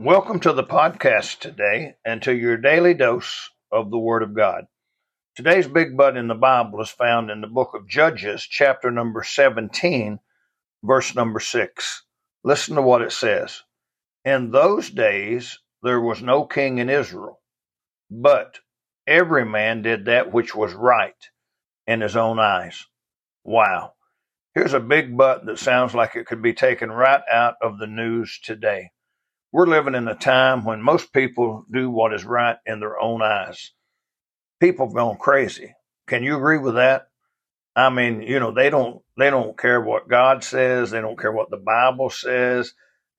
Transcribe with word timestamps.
Welcome 0.00 0.38
to 0.40 0.52
the 0.52 0.62
podcast 0.62 1.40
today 1.40 1.96
and 2.04 2.22
to 2.22 2.32
your 2.32 2.56
daily 2.56 2.94
dose 2.94 3.50
of 3.72 3.90
the 3.90 3.98
Word 3.98 4.22
of 4.22 4.32
God. 4.32 4.66
Today's 5.34 5.66
big 5.66 5.96
but 5.96 6.16
in 6.16 6.28
the 6.28 6.36
Bible 6.36 6.80
is 6.80 6.88
found 6.88 7.32
in 7.32 7.40
the 7.40 7.48
book 7.48 7.72
of 7.74 7.88
Judges, 7.88 8.46
chapter 8.48 8.92
number 8.92 9.24
17, 9.24 10.20
verse 10.84 11.16
number 11.16 11.40
6. 11.40 12.04
Listen 12.44 12.76
to 12.76 12.82
what 12.82 13.02
it 13.02 13.10
says. 13.10 13.64
In 14.24 14.52
those 14.52 14.88
days 14.88 15.58
there 15.82 16.00
was 16.00 16.22
no 16.22 16.44
king 16.44 16.78
in 16.78 16.88
Israel, 16.88 17.40
but 18.08 18.60
every 19.04 19.44
man 19.44 19.82
did 19.82 20.04
that 20.04 20.32
which 20.32 20.54
was 20.54 20.74
right 20.74 21.28
in 21.88 22.02
his 22.02 22.14
own 22.14 22.38
eyes. 22.38 22.86
Wow. 23.42 23.94
Here's 24.54 24.74
a 24.74 24.78
big 24.78 25.16
but 25.16 25.44
that 25.46 25.58
sounds 25.58 25.92
like 25.92 26.14
it 26.14 26.26
could 26.26 26.40
be 26.40 26.54
taken 26.54 26.88
right 26.88 27.22
out 27.28 27.54
of 27.60 27.80
the 27.80 27.88
news 27.88 28.38
today. 28.44 28.92
We're 29.58 29.66
living 29.66 29.96
in 29.96 30.06
a 30.06 30.14
time 30.14 30.64
when 30.64 30.80
most 30.80 31.12
people 31.12 31.64
do 31.68 31.90
what 31.90 32.14
is 32.14 32.24
right 32.24 32.58
in 32.64 32.78
their 32.78 32.96
own 32.96 33.22
eyes. 33.22 33.72
People 34.60 34.86
have 34.86 34.94
gone 34.94 35.16
crazy. 35.16 35.74
Can 36.06 36.22
you 36.22 36.36
agree 36.36 36.58
with 36.58 36.76
that? 36.76 37.08
I 37.74 37.90
mean, 37.90 38.22
you 38.22 38.38
know, 38.38 38.52
they 38.52 38.70
don't 38.70 39.02
they 39.16 39.30
don't 39.30 39.58
care 39.58 39.80
what 39.80 40.08
God 40.08 40.44
says, 40.44 40.92
they 40.92 41.00
don't 41.00 41.18
care 41.18 41.32
what 41.32 41.50
the 41.50 41.56
Bible 41.56 42.08
says. 42.08 42.72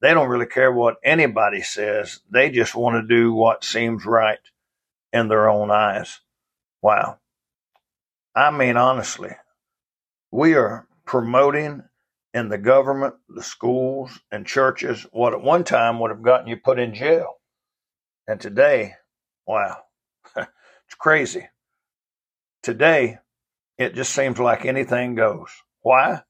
They 0.00 0.14
don't 0.14 0.30
really 0.30 0.46
care 0.46 0.72
what 0.72 0.96
anybody 1.04 1.60
says. 1.60 2.20
They 2.30 2.48
just 2.48 2.74
want 2.74 2.96
to 2.96 3.14
do 3.14 3.34
what 3.34 3.62
seems 3.62 4.06
right 4.06 4.40
in 5.12 5.28
their 5.28 5.50
own 5.50 5.70
eyes. 5.70 6.18
Wow. 6.80 7.18
I 8.34 8.52
mean 8.52 8.78
honestly, 8.78 9.32
we 10.30 10.54
are 10.54 10.88
promoting 11.04 11.82
in 12.34 12.48
the 12.48 12.58
government, 12.58 13.14
the 13.28 13.42
schools, 13.42 14.18
and 14.30 14.46
churches 14.46 15.06
what 15.12 15.34
at 15.34 15.42
one 15.42 15.64
time 15.64 16.00
would 16.00 16.10
have 16.10 16.22
gotten 16.22 16.48
you 16.48 16.56
put 16.56 16.78
in 16.78 16.94
jail. 16.94 17.34
And 18.26 18.40
today, 18.40 18.94
wow, 19.46 19.78
it's 20.36 20.94
crazy. 20.98 21.48
Today, 22.62 23.18
it 23.76 23.94
just 23.94 24.14
seems 24.14 24.38
like 24.38 24.64
anything 24.64 25.14
goes. 25.14 25.50
Why? 25.80 26.22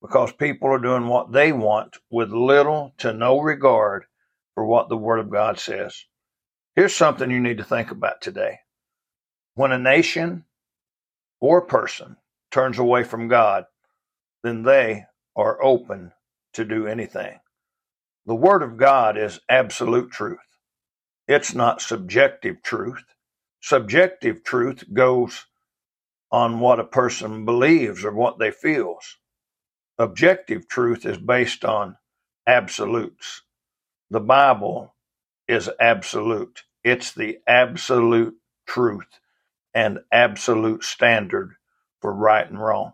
Because 0.00 0.32
people 0.32 0.70
are 0.70 0.78
doing 0.78 1.06
what 1.06 1.32
they 1.32 1.52
want 1.52 1.96
with 2.10 2.30
little 2.30 2.94
to 2.98 3.12
no 3.12 3.40
regard 3.40 4.04
for 4.54 4.64
what 4.64 4.88
the 4.88 4.96
Word 4.96 5.18
of 5.20 5.30
God 5.30 5.58
says. 5.58 6.04
Here's 6.74 6.94
something 6.94 7.30
you 7.30 7.40
need 7.40 7.58
to 7.58 7.64
think 7.64 7.90
about 7.90 8.20
today. 8.20 8.60
When 9.54 9.72
a 9.72 9.78
nation 9.78 10.44
or 11.40 11.62
person 11.62 12.16
turns 12.50 12.78
away 12.78 13.04
from 13.04 13.28
God, 13.28 13.64
then 14.42 14.62
they 14.62 15.04
are 15.36 15.62
open 15.62 16.12
to 16.54 16.64
do 16.64 16.86
anything. 16.86 17.38
The 18.26 18.34
Word 18.36 18.62
of 18.62 18.76
God 18.76 19.18
is 19.18 19.40
absolute 19.48 20.10
truth. 20.12 20.38
It's 21.28 21.54
not 21.54 21.82
subjective 21.82 22.62
truth. 22.62 23.04
Subjective 23.60 24.44
truth 24.44 24.84
goes 24.92 25.46
on 26.32 26.60
what 26.60 26.80
a 26.80 26.84
person 26.84 27.44
believes 27.44 28.04
or 28.04 28.12
what 28.12 28.38
they 28.38 28.50
feels. 28.50 29.18
Objective 29.98 30.68
truth 30.68 31.06
is 31.06 31.18
based 31.18 31.64
on 31.64 31.96
absolutes. 32.46 33.42
The 34.10 34.20
Bible 34.20 34.94
is 35.48 35.70
absolute. 35.80 36.64
It's 36.84 37.12
the 37.12 37.38
absolute 37.46 38.36
truth 38.66 39.08
and 39.74 40.00
absolute 40.12 40.84
standard 40.84 41.54
for 42.00 42.12
right 42.12 42.48
and 42.48 42.60
wrong. 42.60 42.92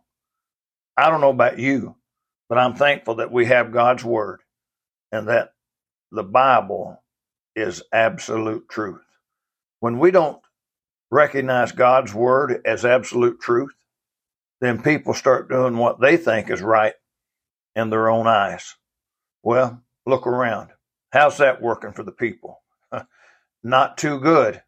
I 0.96 1.10
don't 1.10 1.20
know 1.22 1.30
about 1.30 1.58
you, 1.58 1.96
but 2.48 2.58
I'm 2.58 2.74
thankful 2.74 3.16
that 3.16 3.32
we 3.32 3.46
have 3.46 3.72
God's 3.72 4.04
Word 4.04 4.40
and 5.12 5.28
that 5.28 5.52
the 6.10 6.22
Bible 6.22 7.02
is 7.56 7.82
absolute 7.92 8.68
truth. 8.68 9.04
When 9.80 9.98
we 9.98 10.10
don't 10.10 10.40
recognize 11.10 11.72
God's 11.72 12.12
Word 12.12 12.60
as 12.64 12.84
absolute 12.84 13.40
truth, 13.40 13.74
then 14.60 14.82
people 14.82 15.14
start 15.14 15.48
doing 15.48 15.76
what 15.76 16.00
they 16.00 16.16
think 16.16 16.50
is 16.50 16.62
right 16.62 16.94
in 17.76 17.90
their 17.90 18.08
own 18.08 18.26
eyes. 18.26 18.76
Well, 19.42 19.82
look 20.06 20.26
around. 20.26 20.70
How's 21.12 21.38
that 21.38 21.62
working 21.62 21.92
for 21.92 22.02
the 22.02 22.12
people? 22.12 22.62
Not 23.62 23.98
too 23.98 24.20
good. 24.20 24.62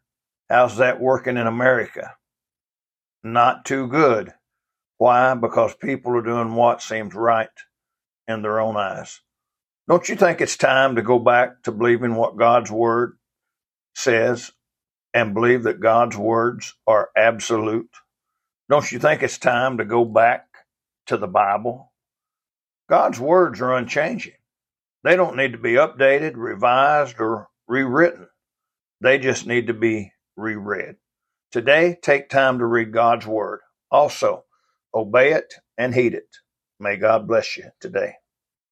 How's 0.49 0.77
that 0.77 0.99
working 0.99 1.37
in 1.37 1.47
America? 1.47 2.15
Not 3.23 3.65
too 3.65 3.87
good. 3.87 4.33
Why? 4.97 5.33
Because 5.35 5.75
people 5.75 6.15
are 6.15 6.21
doing 6.21 6.55
what 6.55 6.81
seems 6.81 7.13
right 7.13 7.49
in 8.27 8.41
their 8.41 8.59
own 8.59 8.77
eyes. 8.77 9.21
Don't 9.87 10.09
you 10.09 10.15
think 10.15 10.41
it's 10.41 10.57
time 10.57 10.95
to 10.97 11.01
go 11.01 11.19
back 11.19 11.63
to 11.63 11.71
believing 11.71 12.15
what 12.15 12.37
God's 12.37 12.69
Word 12.69 13.17
says 13.95 14.51
and 15.13 15.33
believe 15.33 15.63
that 15.63 15.79
God's 15.79 16.17
words 16.17 16.75
are 16.85 17.09
absolute? 17.15 17.89
Don't 18.69 18.91
you 18.91 18.99
think 18.99 19.23
it's 19.23 19.37
time 19.37 19.77
to 19.77 19.85
go 19.85 20.03
back 20.03 20.45
to 21.07 21.17
the 21.17 21.27
Bible? 21.27 21.93
God's 22.89 23.19
words 23.19 23.61
are 23.61 23.73
unchanging. 23.75 24.33
They 25.03 25.15
don't 25.15 25.37
need 25.37 25.53
to 25.53 25.57
be 25.57 25.73
updated, 25.73 26.33
revised, 26.35 27.19
or 27.19 27.47
rewritten. 27.67 28.27
They 28.99 29.19
just 29.19 29.47
need 29.47 29.67
to 29.67 29.73
be 29.73 30.11
reread. 30.35 30.95
Today, 31.51 31.97
take 32.01 32.29
time 32.29 32.59
to 32.59 32.65
read 32.65 32.91
God's 32.91 33.25
Word. 33.25 33.61
Also, 33.89 34.43
obey 34.93 35.31
it 35.33 35.53
and 35.77 35.95
heed 35.95 36.13
it. 36.13 36.27
May 36.79 36.97
God 36.97 37.27
bless 37.27 37.57
you 37.57 37.71
today. 37.81 38.13